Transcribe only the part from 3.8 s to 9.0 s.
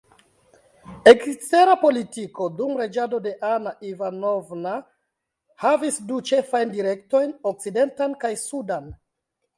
Ivanovna havis du ĉefajn direktojn: okcidentan kaj sudan.